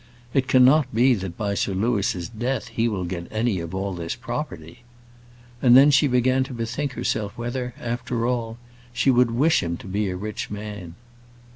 [0.33, 4.15] "It cannot be that by Sir Louis's death he will get any of all this
[4.15, 4.79] property;"
[5.61, 8.57] and then she began to bethink herself whether, after all,
[8.91, 10.95] she would wish him to be a rich man.